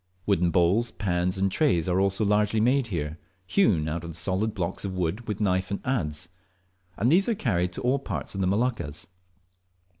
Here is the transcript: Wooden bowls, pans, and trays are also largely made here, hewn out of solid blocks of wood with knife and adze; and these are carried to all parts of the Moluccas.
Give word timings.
Wooden 0.25 0.49
bowls, 0.49 0.89
pans, 0.89 1.37
and 1.37 1.51
trays 1.51 1.87
are 1.87 1.99
also 1.99 2.25
largely 2.25 2.59
made 2.59 2.87
here, 2.87 3.19
hewn 3.45 3.87
out 3.87 4.03
of 4.03 4.15
solid 4.15 4.55
blocks 4.55 4.83
of 4.83 4.93
wood 4.95 5.27
with 5.27 5.39
knife 5.39 5.69
and 5.69 5.79
adze; 5.85 6.27
and 6.97 7.11
these 7.11 7.29
are 7.29 7.35
carried 7.35 7.71
to 7.73 7.81
all 7.81 7.99
parts 7.99 8.33
of 8.33 8.41
the 8.41 8.47
Moluccas. 8.47 9.05